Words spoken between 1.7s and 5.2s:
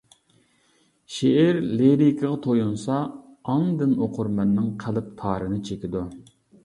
لىرىكىغا تويۇنسا، ئاندىن ئوقۇرمەننىڭ قەلب